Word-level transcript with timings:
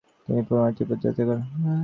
তিনি 0.23 0.41
পুনরায় 0.47 0.73
তিব্বত 0.77 0.99
যাত্রা 1.03 1.23
করেন। 1.27 1.41